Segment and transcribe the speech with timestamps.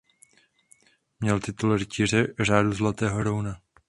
[1.19, 3.61] Měl titul rytíře Řádu zlatého rouna.